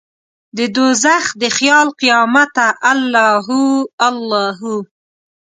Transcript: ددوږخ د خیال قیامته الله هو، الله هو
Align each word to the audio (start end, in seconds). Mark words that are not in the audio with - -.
ددوږخ 0.57 1.25
د 1.41 1.43
خیال 1.57 1.87
قیامته 2.01 2.67
الله 2.91 3.31
هو، 3.47 3.63
الله 4.07 4.47
هو 4.59 4.75